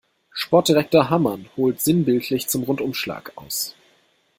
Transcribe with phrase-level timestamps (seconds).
[0.33, 3.75] Sportdirektor Hamann holt sinnbildlich zum Rundumschlag aus.